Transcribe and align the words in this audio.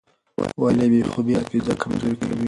ولې 0.61 0.87
بې 0.91 1.01
خوبي 1.11 1.33
حافظه 1.39 1.73
کمزورې 1.81 2.17
کوي؟ 2.21 2.37